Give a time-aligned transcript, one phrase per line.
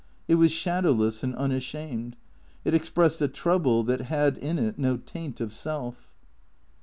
[0.27, 2.15] It was shadowless and unashamed;
[2.65, 6.15] it expressed a trouble that had in it no taint of self.